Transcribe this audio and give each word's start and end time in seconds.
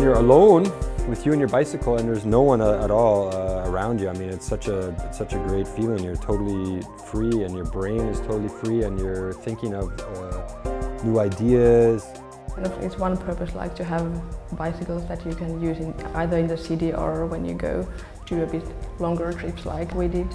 you're 0.00 0.14
alone 0.14 0.62
with 1.08 1.26
you 1.26 1.32
and 1.32 1.40
your 1.40 1.48
bicycle 1.48 1.96
and 1.96 2.08
there's 2.08 2.24
no 2.24 2.42
one 2.42 2.60
uh, 2.60 2.84
at 2.84 2.90
all 2.90 3.34
uh, 3.34 3.68
around 3.68 4.00
you, 4.00 4.08
I 4.08 4.12
mean, 4.12 4.30
it's 4.30 4.46
such 4.46 4.68
a 4.68 4.90
it's 5.06 5.18
such 5.18 5.32
a 5.32 5.38
great 5.38 5.66
feeling. 5.66 6.02
You're 6.02 6.16
totally 6.16 6.82
free 7.06 7.42
and 7.42 7.54
your 7.54 7.64
brain 7.64 8.00
is 8.00 8.20
totally 8.20 8.48
free 8.48 8.84
and 8.84 8.98
you're 8.98 9.32
thinking 9.32 9.74
of 9.74 9.92
uh, 10.00 11.02
new 11.04 11.18
ideas. 11.18 12.06
It's 12.80 12.98
one 12.98 13.16
purpose 13.16 13.54
like 13.54 13.74
to 13.76 13.84
have 13.84 14.06
bicycles 14.56 15.06
that 15.08 15.24
you 15.26 15.34
can 15.34 15.60
use 15.60 15.78
in 15.78 15.94
either 16.14 16.38
in 16.38 16.46
the 16.46 16.56
city 16.56 16.92
or 16.92 17.26
when 17.26 17.44
you 17.44 17.54
go 17.54 17.86
to 18.26 18.42
a 18.44 18.46
bit 18.46 18.64
longer 19.00 19.32
trips 19.32 19.66
like 19.66 19.94
we 19.94 20.08
did. 20.08 20.28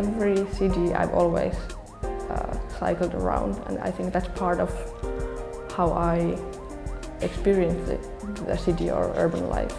Every 0.00 0.36
city 0.52 0.94
I've 0.94 1.12
always 1.12 1.54
uh, 2.30 2.56
cycled 2.78 3.14
around 3.14 3.52
and 3.66 3.78
I 3.80 3.90
think 3.90 4.14
that's 4.14 4.28
part 4.28 4.58
of 4.58 4.70
how 5.76 5.92
I 5.92 6.38
experience 7.20 7.80
the, 7.88 7.98
the 8.44 8.56
city 8.56 8.90
or 8.90 9.12
urban 9.16 9.48
life. 9.50 9.76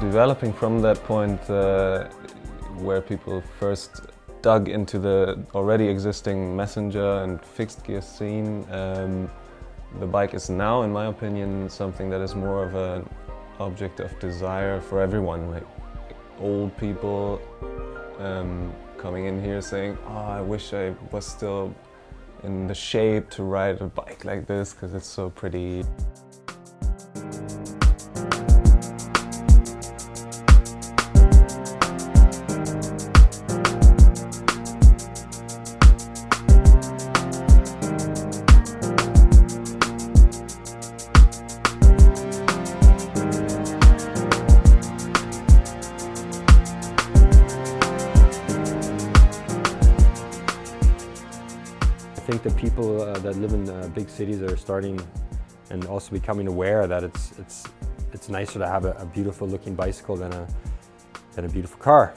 Developing 0.00 0.52
from 0.52 0.80
that 0.82 1.02
point 1.04 1.40
uh, 1.50 2.04
where 2.78 3.00
people 3.00 3.42
first 3.60 4.00
dug 4.40 4.68
into 4.68 4.98
the 4.98 5.44
already 5.54 5.86
existing 5.86 6.56
messenger 6.56 7.22
and 7.22 7.40
fixed 7.44 7.84
gear 7.84 8.00
scene, 8.00 8.66
um, 8.70 9.30
the 10.00 10.06
bike 10.06 10.34
is 10.34 10.48
now, 10.48 10.82
in 10.82 10.92
my 10.92 11.06
opinion, 11.06 11.68
something 11.68 12.08
that 12.10 12.20
is 12.20 12.34
more 12.34 12.64
of 12.64 12.74
an 12.74 13.08
object 13.60 14.00
of 14.00 14.18
desire 14.18 14.80
for 14.80 15.00
everyone. 15.00 15.50
Like 15.50 15.66
old 16.40 16.76
people 16.76 17.40
um, 18.18 18.72
coming 18.98 19.26
in 19.26 19.42
here 19.42 19.60
saying, 19.60 19.98
"Oh, 20.08 20.16
I 20.38 20.40
wish 20.40 20.72
I 20.72 20.94
was 21.10 21.26
still 21.26 21.74
in 22.42 22.66
the 22.66 22.74
shape 22.74 23.30
to 23.30 23.42
ride 23.42 23.80
a 23.80 23.86
bike 23.86 24.24
like 24.24 24.46
this 24.46 24.72
because 24.72 24.94
it's 24.94 25.06
so 25.06 25.30
pretty." 25.30 25.84
That 52.42 52.56
people 52.56 53.02
uh, 53.02 53.18
that 53.18 53.36
live 53.36 53.52
in 53.52 53.68
uh, 53.68 53.88
big 53.94 54.08
cities 54.08 54.42
are 54.42 54.56
starting 54.56 55.00
and 55.70 55.86
also 55.86 56.10
becoming 56.12 56.48
aware 56.48 56.86
that 56.86 57.02
it's 57.02 57.32
it's 57.38 57.64
it's 58.12 58.28
nicer 58.28 58.58
to 58.58 58.66
have 58.66 58.84
a, 58.84 58.92
a 58.92 59.06
beautiful 59.06 59.48
looking 59.48 59.74
bicycle 59.74 60.16
than 60.16 60.32
a 60.32 60.46
than 61.34 61.44
a 61.44 61.48
beautiful 61.48 61.78
car. 61.78 62.14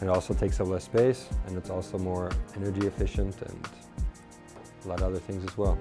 It 0.00 0.08
also 0.08 0.32
takes 0.32 0.60
up 0.60 0.68
less 0.68 0.84
space 0.84 1.28
and 1.46 1.56
it's 1.56 1.70
also 1.70 1.98
more 1.98 2.30
energy 2.56 2.86
efficient 2.86 3.40
and 3.42 3.68
a 4.84 4.88
lot 4.88 5.00
of 5.00 5.08
other 5.08 5.18
things 5.18 5.44
as 5.44 5.58
well. 5.58 5.76